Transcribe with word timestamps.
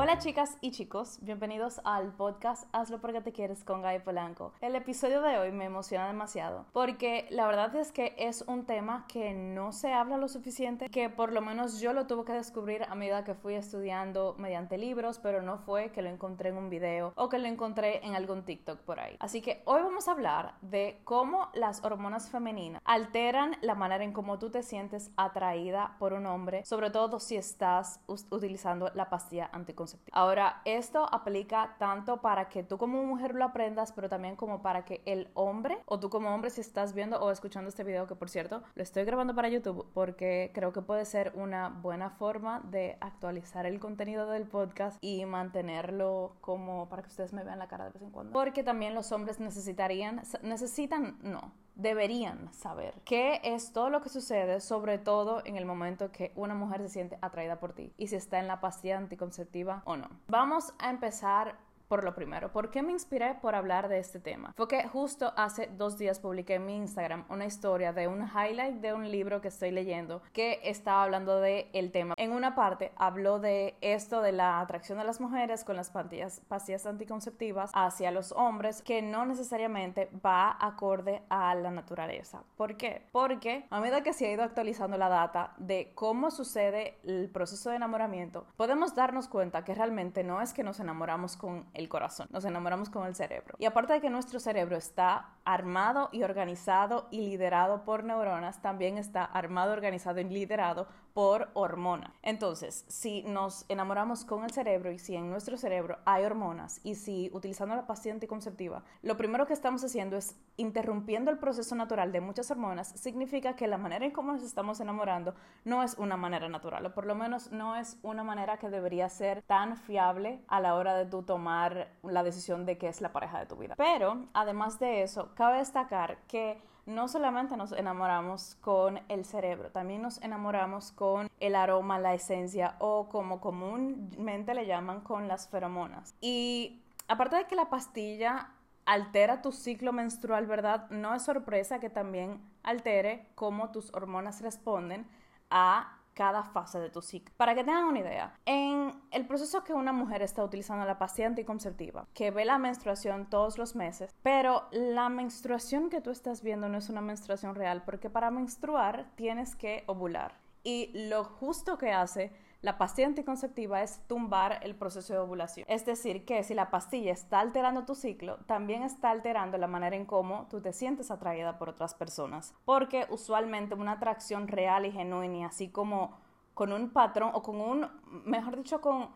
Hola 0.00 0.18
chicas 0.18 0.58
y 0.60 0.70
chicos, 0.70 1.18
bienvenidos 1.22 1.80
al 1.82 2.12
podcast 2.12 2.72
Hazlo 2.72 3.00
porque 3.00 3.20
te 3.20 3.32
quieres 3.32 3.64
con 3.64 3.82
Guy 3.82 3.98
Polanco. 3.98 4.52
El 4.60 4.76
episodio 4.76 5.22
de 5.22 5.38
hoy 5.38 5.50
me 5.50 5.64
emociona 5.64 6.06
demasiado 6.06 6.66
porque 6.72 7.26
la 7.30 7.48
verdad 7.48 7.74
es 7.74 7.90
que 7.90 8.14
es 8.16 8.42
un 8.42 8.64
tema 8.64 9.06
que 9.08 9.34
no 9.34 9.72
se 9.72 9.92
habla 9.92 10.16
lo 10.16 10.28
suficiente, 10.28 10.88
que 10.88 11.10
por 11.10 11.32
lo 11.32 11.40
menos 11.40 11.80
yo 11.80 11.94
lo 11.94 12.06
tuve 12.06 12.24
que 12.24 12.32
descubrir 12.32 12.84
a 12.84 12.94
medida 12.94 13.24
que 13.24 13.34
fui 13.34 13.54
estudiando 13.54 14.36
mediante 14.38 14.78
libros, 14.78 15.18
pero 15.18 15.42
no 15.42 15.58
fue 15.58 15.90
que 15.90 16.00
lo 16.00 16.10
encontré 16.10 16.50
en 16.50 16.58
un 16.58 16.70
video 16.70 17.12
o 17.16 17.28
que 17.28 17.40
lo 17.40 17.48
encontré 17.48 18.06
en 18.06 18.14
algún 18.14 18.44
TikTok 18.44 18.78
por 18.82 19.00
ahí. 19.00 19.16
Así 19.18 19.42
que 19.42 19.62
hoy 19.64 19.82
vamos 19.82 20.06
a 20.06 20.12
hablar 20.12 20.54
de 20.60 21.00
cómo 21.02 21.48
las 21.54 21.82
hormonas 21.82 22.30
femeninas 22.30 22.80
alteran 22.84 23.56
la 23.62 23.74
manera 23.74 24.04
en 24.04 24.12
cómo 24.12 24.38
tú 24.38 24.48
te 24.50 24.62
sientes 24.62 25.10
atraída 25.16 25.96
por 25.98 26.12
un 26.12 26.26
hombre, 26.26 26.64
sobre 26.64 26.92
todo 26.92 27.18
si 27.18 27.34
estás 27.34 27.98
utilizando 28.06 28.92
la 28.94 29.10
pastilla 29.10 29.50
anticonceptiva 29.52 29.87
Ahora, 30.12 30.60
esto 30.64 31.06
aplica 31.12 31.76
tanto 31.78 32.20
para 32.20 32.48
que 32.48 32.62
tú 32.62 32.78
como 32.78 33.02
mujer 33.04 33.34
lo 33.34 33.44
aprendas, 33.44 33.92
pero 33.92 34.08
también 34.08 34.36
como 34.36 34.62
para 34.62 34.84
que 34.84 35.02
el 35.06 35.28
hombre, 35.34 35.78
o 35.86 35.98
tú 35.98 36.10
como 36.10 36.34
hombre 36.34 36.50
si 36.50 36.60
estás 36.60 36.92
viendo 36.94 37.20
o 37.20 37.30
escuchando 37.30 37.68
este 37.68 37.84
video, 37.84 38.06
que 38.06 38.14
por 38.14 38.28
cierto, 38.28 38.62
lo 38.74 38.82
estoy 38.82 39.04
grabando 39.04 39.34
para 39.34 39.48
YouTube 39.48 39.86
porque 39.94 40.50
creo 40.54 40.72
que 40.72 40.82
puede 40.82 41.04
ser 41.04 41.32
una 41.34 41.68
buena 41.68 42.10
forma 42.10 42.60
de 42.64 42.96
actualizar 43.00 43.66
el 43.66 43.80
contenido 43.80 44.28
del 44.30 44.46
podcast 44.46 44.98
y 45.00 45.24
mantenerlo 45.24 46.36
como 46.40 46.88
para 46.88 47.02
que 47.02 47.08
ustedes 47.08 47.32
me 47.32 47.44
vean 47.44 47.58
la 47.58 47.68
cara 47.68 47.84
de 47.84 47.90
vez 47.90 48.02
en 48.02 48.10
cuando. 48.10 48.32
Porque 48.32 48.62
también 48.62 48.94
los 48.94 49.12
hombres 49.12 49.40
necesitarían, 49.40 50.22
necesitan, 50.42 51.18
no, 51.22 51.52
deberían 51.78 52.52
saber 52.52 52.94
qué 53.04 53.40
es 53.42 53.72
todo 53.72 53.88
lo 53.88 54.02
que 54.02 54.10
sucede, 54.10 54.60
sobre 54.60 54.98
todo 54.98 55.42
en 55.46 55.56
el 55.56 55.64
momento 55.64 56.12
que 56.12 56.32
una 56.34 56.54
mujer 56.54 56.82
se 56.82 56.88
siente 56.90 57.18
atraída 57.22 57.58
por 57.58 57.72
ti 57.72 57.94
y 57.96 58.08
si 58.08 58.16
está 58.16 58.40
en 58.40 58.48
la 58.48 58.60
pastilla 58.60 58.98
anticonceptiva 58.98 59.82
o 59.86 59.96
no. 59.96 60.10
Vamos 60.26 60.74
a 60.78 60.90
empezar 60.90 61.56
por 61.88 62.04
lo 62.04 62.14
primero, 62.14 62.52
¿por 62.52 62.70
qué 62.70 62.82
me 62.82 62.92
inspiré 62.92 63.34
por 63.40 63.54
hablar 63.54 63.88
de 63.88 63.98
este 63.98 64.20
tema? 64.20 64.52
Fue 64.56 64.68
que 64.68 64.86
justo 64.86 65.32
hace 65.36 65.68
dos 65.76 65.98
días 65.98 66.20
publiqué 66.20 66.54
en 66.54 66.66
mi 66.66 66.76
Instagram 66.76 67.24
una 67.30 67.46
historia 67.46 67.92
de 67.92 68.08
un 68.08 68.28
highlight 68.28 68.76
de 68.76 68.92
un 68.92 69.10
libro 69.10 69.40
que 69.40 69.48
estoy 69.48 69.70
leyendo 69.70 70.22
que 70.32 70.60
estaba 70.62 71.02
hablando 71.02 71.40
de 71.40 71.70
el 71.72 71.90
tema. 71.90 72.14
En 72.16 72.32
una 72.32 72.54
parte 72.54 72.92
habló 72.96 73.38
de 73.38 73.76
esto 73.80 74.20
de 74.20 74.32
la 74.32 74.60
atracción 74.60 74.98
de 74.98 75.04
las 75.04 75.20
mujeres 75.20 75.64
con 75.64 75.76
las 75.76 75.90
pastillas, 75.90 76.40
pastillas 76.48 76.86
anticonceptivas 76.86 77.70
hacia 77.74 78.10
los 78.10 78.32
hombres 78.32 78.82
que 78.82 79.00
no 79.00 79.24
necesariamente 79.24 80.10
va 80.24 80.56
acorde 80.60 81.22
a 81.30 81.54
la 81.54 81.70
naturaleza. 81.70 82.42
¿Por 82.56 82.76
qué? 82.76 83.06
Porque 83.12 83.66
a 83.70 83.80
medida 83.80 84.02
que 84.02 84.12
se 84.12 84.26
ha 84.26 84.32
ido 84.32 84.42
actualizando 84.42 84.98
la 84.98 85.08
data 85.08 85.54
de 85.56 85.92
cómo 85.94 86.30
sucede 86.30 86.98
el 87.04 87.30
proceso 87.30 87.70
de 87.70 87.76
enamoramiento, 87.76 88.46
podemos 88.56 88.94
darnos 88.94 89.28
cuenta 89.28 89.64
que 89.64 89.74
realmente 89.74 90.22
no 90.24 90.42
es 90.42 90.52
que 90.52 90.62
nos 90.62 90.80
enamoramos 90.80 91.36
con 91.36 91.66
el 91.78 91.88
corazón, 91.88 92.28
nos 92.30 92.44
enamoramos 92.44 92.90
con 92.90 93.06
el 93.06 93.14
cerebro. 93.14 93.54
Y 93.58 93.64
aparte 93.64 93.92
de 93.92 94.00
que 94.00 94.10
nuestro 94.10 94.40
cerebro 94.40 94.76
está 94.76 95.30
armado 95.44 96.08
y 96.12 96.22
organizado 96.22 97.08
y 97.10 97.20
liderado 97.20 97.84
por 97.84 98.04
neuronas, 98.04 98.60
también 98.60 98.98
está 98.98 99.24
armado, 99.24 99.72
organizado 99.72 100.20
y 100.20 100.24
liderado 100.24 100.88
por 101.18 101.48
hormona. 101.54 102.14
Entonces, 102.22 102.84
si 102.86 103.24
nos 103.24 103.64
enamoramos 103.68 104.24
con 104.24 104.44
el 104.44 104.52
cerebro 104.52 104.92
y 104.92 105.00
si 105.00 105.16
en 105.16 105.28
nuestro 105.28 105.56
cerebro 105.56 105.98
hay 106.04 106.22
hormonas 106.22 106.80
y 106.84 106.94
si 106.94 107.28
utilizando 107.34 107.74
la 107.74 107.88
pastilla 107.88 108.14
anticonceptiva, 108.14 108.84
lo 109.02 109.16
primero 109.16 109.44
que 109.44 109.52
estamos 109.52 109.82
haciendo 109.82 110.16
es 110.16 110.36
interrumpiendo 110.58 111.32
el 111.32 111.38
proceso 111.38 111.74
natural 111.74 112.12
de 112.12 112.20
muchas 112.20 112.52
hormonas, 112.52 112.92
significa 112.94 113.56
que 113.56 113.66
la 113.66 113.78
manera 113.78 114.04
en 114.04 114.12
cómo 114.12 114.32
nos 114.32 114.44
estamos 114.44 114.78
enamorando 114.78 115.34
no 115.64 115.82
es 115.82 115.98
una 115.98 116.16
manera 116.16 116.48
natural, 116.48 116.86
o 116.86 116.94
por 116.94 117.04
lo 117.04 117.16
menos 117.16 117.50
no 117.50 117.74
es 117.74 117.98
una 118.04 118.22
manera 118.22 118.58
que 118.58 118.70
debería 118.70 119.08
ser 119.08 119.42
tan 119.42 119.76
fiable 119.76 120.40
a 120.46 120.60
la 120.60 120.76
hora 120.76 120.94
de 120.94 121.06
tú 121.06 121.24
tomar 121.24 121.88
la 122.04 122.22
decisión 122.22 122.64
de 122.64 122.78
que 122.78 122.86
es 122.86 123.00
la 123.00 123.12
pareja 123.12 123.40
de 123.40 123.46
tu 123.46 123.56
vida. 123.56 123.74
Pero, 123.76 124.26
además 124.34 124.78
de 124.78 125.02
eso, 125.02 125.34
cabe 125.34 125.58
destacar 125.58 126.18
que 126.28 126.62
no 126.88 127.06
solamente 127.06 127.56
nos 127.56 127.72
enamoramos 127.72 128.56
con 128.62 129.00
el 129.08 129.24
cerebro, 129.24 129.70
también 129.70 130.02
nos 130.02 130.20
enamoramos 130.22 130.90
con 130.90 131.28
el 131.38 131.54
aroma, 131.54 131.98
la 131.98 132.14
esencia 132.14 132.76
o 132.78 133.08
como 133.10 133.40
comúnmente 133.40 134.54
le 134.54 134.66
llaman 134.66 135.02
con 135.02 135.28
las 135.28 135.48
feromonas. 135.48 136.14
Y 136.20 136.82
aparte 137.06 137.36
de 137.36 137.46
que 137.46 137.56
la 137.56 137.68
pastilla 137.68 138.50
altera 138.86 139.42
tu 139.42 139.52
ciclo 139.52 139.92
menstrual, 139.92 140.46
¿verdad? 140.46 140.88
No 140.88 141.14
es 141.14 141.22
sorpresa 141.22 141.78
que 141.78 141.90
también 141.90 142.40
altere 142.62 143.28
cómo 143.34 143.70
tus 143.70 143.92
hormonas 143.94 144.40
responden 144.40 145.06
a 145.50 145.97
cada 146.18 146.42
fase 146.42 146.80
de 146.80 146.90
tu 146.90 147.00
ciclo. 147.00 147.32
Para 147.36 147.54
que 147.54 147.62
tengan 147.62 147.84
una 147.84 148.00
idea, 148.00 148.36
en 148.44 148.92
el 149.12 149.24
proceso 149.24 149.62
que 149.62 149.72
una 149.72 149.92
mujer 149.92 150.20
está 150.20 150.42
utilizando 150.42 150.84
la 150.84 150.98
pastilla 150.98 151.28
anticonceptiva, 151.28 152.08
que 152.12 152.32
ve 152.32 152.44
la 152.44 152.58
menstruación 152.58 153.30
todos 153.30 153.56
los 153.56 153.76
meses, 153.76 154.12
pero 154.24 154.64
la 154.72 155.10
menstruación 155.10 155.90
que 155.90 156.00
tú 156.00 156.10
estás 156.10 156.42
viendo 156.42 156.68
no 156.68 156.76
es 156.76 156.88
una 156.88 157.02
menstruación 157.02 157.54
real, 157.54 157.84
porque 157.84 158.10
para 158.10 158.32
menstruar 158.32 159.06
tienes 159.14 159.54
que 159.54 159.84
ovular. 159.86 160.34
Y 160.62 160.90
lo 161.08 161.24
justo 161.24 161.78
que 161.78 161.92
hace 161.92 162.32
la 162.60 162.76
pastilla 162.76 163.06
anticonceptiva 163.06 163.82
es 163.82 164.00
tumbar 164.08 164.58
el 164.62 164.74
proceso 164.74 165.12
de 165.12 165.20
ovulación. 165.20 165.64
Es 165.68 165.86
decir, 165.86 166.24
que 166.24 166.42
si 166.42 166.54
la 166.54 166.70
pastilla 166.70 167.12
está 167.12 167.38
alterando 167.38 167.84
tu 167.84 167.94
ciclo, 167.94 168.38
también 168.46 168.82
está 168.82 169.10
alterando 169.10 169.58
la 169.58 169.68
manera 169.68 169.94
en 169.94 170.04
cómo 170.04 170.48
tú 170.50 170.60
te 170.60 170.72
sientes 170.72 171.12
atraída 171.12 171.56
por 171.56 171.68
otras 171.68 171.94
personas. 171.94 172.52
Porque 172.64 173.06
usualmente 173.10 173.74
una 173.74 173.92
atracción 173.92 174.48
real 174.48 174.86
y 174.86 174.90
genuina, 174.90 175.46
así 175.46 175.70
como 175.70 176.18
con 176.54 176.72
un 176.72 176.90
patrón 176.90 177.30
o 177.32 177.42
con 177.42 177.60
un, 177.60 177.86
mejor 178.24 178.56
dicho, 178.56 178.80
con, 178.80 179.10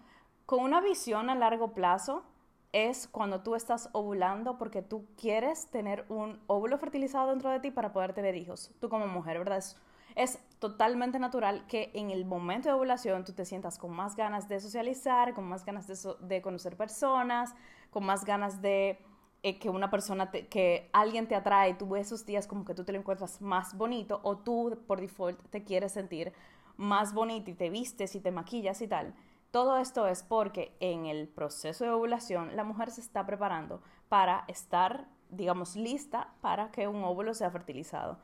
con 0.47 0.61
una 0.61 0.81
visión 0.81 1.29
a 1.29 1.35
largo 1.35 1.75
plazo, 1.75 2.23
es 2.71 3.09
cuando 3.09 3.43
tú 3.43 3.57
estás 3.57 3.91
ovulando 3.93 4.57
porque 4.57 4.83
tú 4.83 5.07
quieres 5.17 5.69
tener 5.71 6.07
un 6.09 6.41
óvulo 6.47 6.79
fertilizado 6.79 7.31
dentro 7.31 7.51
de 7.51 7.59
ti 7.59 7.73
para 7.73 7.93
poder 7.93 8.13
tener 8.13 8.37
hijos. 8.37 8.71
Tú 8.81 8.89
como 8.89 9.09
mujer, 9.09 9.39
¿verdad? 9.39 9.65
Totalmente 10.63 11.19
natural 11.19 11.67
que 11.67 11.91
en 11.95 12.11
el 12.11 12.25
momento 12.25 12.69
de 12.69 12.75
ovulación 12.75 13.25
tú 13.25 13.33
te 13.33 13.45
sientas 13.45 13.79
con 13.79 13.91
más 13.91 14.15
ganas 14.15 14.49
de 14.49 14.61
socializar, 14.61 15.35
con 15.35 15.45
más 15.45 15.65
ganas 15.65 15.89
de, 16.21 16.41
conocer 16.41 16.77
personas, 16.77 17.53
con 17.91 18.05
más 18.05 18.25
ganas 18.25 18.63
de 18.63 18.99
eh, 19.43 19.59
que 19.59 19.71
una 19.71 19.91
persona, 19.91 20.31
que 20.31 20.89
alguien 20.93 21.27
te 21.27 21.35
atrae 21.35 21.75
tú 21.75 21.97
esos 21.97 22.25
días 22.27 22.47
como 22.47 22.65
que 22.65 22.75
tú 22.75 22.85
te 22.85 22.93
lo 22.93 22.99
encuentras 22.99 23.43
más 23.43 23.77
bonito 23.77 24.21
o 24.23 24.39
tú 24.39 24.79
por 24.87 25.01
default 25.01 25.41
te 25.51 25.65
quieres 25.65 25.93
sentir 25.93 26.33
más 26.77 27.13
bonito 27.13 27.51
y 27.51 27.55
te 27.55 27.69
vistes 27.69 28.15
y 28.15 28.21
te 28.21 28.31
maquillas 28.31 28.83
y 28.83 28.89
tal. 28.89 29.15
Todo 29.51 29.79
esto 29.79 30.07
es 30.07 30.23
porque 30.23 30.77
en 30.81 31.07
el 31.07 31.29
proceso 31.29 31.85
de 31.85 31.91
ovulación 31.91 32.55
la 32.55 32.65
mujer 32.65 32.91
se 32.91 33.01
está 33.01 33.27
preparando 33.27 33.83
para 34.09 34.45
estar, 34.47 35.09
digamos, 35.29 35.75
lista 35.75 36.33
para 36.41 36.71
que 36.71 36.87
un 36.87 37.03
óvulo 37.03 37.35
sea 37.35 37.51
fertilizado 37.51 38.19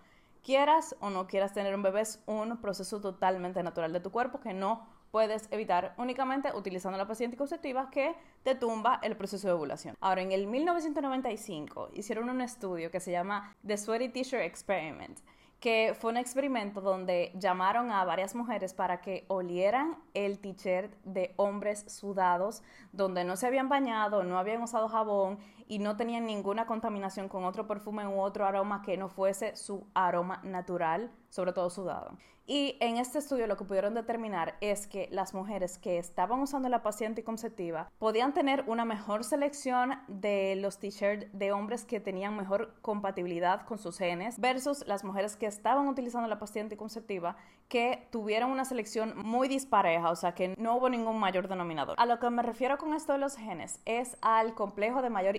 quieras 0.48 0.97
o 1.00 1.10
no 1.10 1.26
quieras 1.26 1.53
tener 1.53 1.75
un 1.75 1.82
bebé, 1.82 2.00
es 2.00 2.22
un 2.25 2.56
proceso 2.56 3.03
totalmente 3.03 3.62
natural 3.62 3.92
de 3.92 4.00
tu 4.00 4.10
cuerpo 4.10 4.41
que 4.41 4.54
no 4.54 4.86
puedes 5.10 5.47
evitar 5.50 5.92
únicamente 5.98 6.50
utilizando 6.54 6.97
la 6.97 7.06
pastilla 7.06 7.26
anticonceptiva 7.26 7.91
que 7.91 8.14
te 8.44 8.54
tumba 8.54 8.98
el 9.03 9.14
proceso 9.14 9.47
de 9.47 9.53
ovulación. 9.53 9.94
Ahora, 10.00 10.22
en 10.22 10.32
el 10.32 10.47
1995 10.47 11.91
hicieron 11.92 12.31
un 12.31 12.41
estudio 12.41 12.91
que 12.91 12.98
se 12.98 13.10
llama 13.10 13.54
The 13.66 13.76
Sweaty 13.76 14.09
T-shirt 14.09 14.42
Experiment 14.42 15.20
que 15.60 15.97
fue 15.98 16.12
un 16.12 16.16
experimento 16.16 16.80
donde 16.80 17.32
llamaron 17.34 17.91
a 17.91 18.04
varias 18.04 18.34
mujeres 18.34 18.75
para 18.75 19.00
que 19.00 19.25
olieran 19.26 19.97
el 20.15 20.38
t-shirt 20.38 20.94
de 21.04 21.34
hombres 21.36 21.84
sudados, 21.88 22.62
donde 22.92 23.25
no 23.25 23.36
se 23.36 23.48
habían 23.48 23.69
bañado, 23.69 24.22
no 24.22 24.38
habían 24.38 24.62
usado 24.62 24.88
jabón 24.88 25.41
y 25.69 25.79
no 25.79 25.97
tenían 25.97 26.27
ninguna 26.27 26.67
contaminación 26.67 27.29
con 27.29 27.45
otro 27.45 27.67
perfume 27.67 28.06
u 28.06 28.21
otro 28.21 28.47
aroma 28.47 28.83
que 28.83 28.97
no 28.97 29.09
fuese 29.09 29.55
su 29.56 29.87
aroma 29.95 30.41
natural, 30.43 31.11
sobre 31.29 31.53
todo 31.53 31.71
sudado. 31.71 32.17
Y 32.51 32.78
en 32.81 32.97
este 32.97 33.19
estudio 33.19 33.47
lo 33.47 33.59
que 33.59 33.66
pudieron 33.66 33.92
determinar 33.92 34.57
es 34.63 34.87
que 34.87 35.07
las 35.13 35.34
mujeres 35.34 35.77
que 35.77 35.98
estaban 35.98 36.41
usando 36.41 36.71
la 36.71 36.83
pastilla 36.83 37.10
anticonceptiva 37.10 37.92
podían 37.98 38.33
tener 38.33 38.65
una 38.66 38.87
mejor 38.87 39.22
selección 39.22 39.97
de 40.09 40.57
los 40.57 40.78
t-shirts 40.78 41.27
de 41.34 41.53
hombres 41.53 41.84
que 41.84 42.01
tenían 42.01 42.39
mejor 42.39 42.72
compatibilidad 42.81 43.66
con 43.66 43.77
sus 43.77 43.98
genes 43.98 44.41
versus 44.41 44.87
las 44.87 45.04
mujeres 45.04 45.37
que 45.37 45.45
estaban 45.45 45.89
utilizando 45.89 46.27
la 46.27 46.39
pastilla 46.39 46.63
anticonceptiva 46.63 47.37
que 47.69 48.09
tuvieron 48.10 48.51
una 48.51 48.65
selección 48.65 49.13
muy 49.15 49.47
dispareja, 49.47 50.10
o 50.10 50.16
sea 50.16 50.34
que 50.34 50.54
no 50.57 50.77
hubo 50.77 50.89
ningún 50.89 51.21
mayor 51.21 51.48
denominador. 51.48 51.97
A 51.98 52.07
lo 52.07 52.19
que 52.19 52.31
me 52.31 52.42
refiero 52.42 52.78
con 52.78 52.95
esto 52.95 53.13
de 53.13 53.19
los 53.19 53.37
genes 53.37 53.83
es 53.84 54.16
al 54.22 54.54
complejo 54.54 55.03
de 55.03 55.10
mayor 55.10 55.39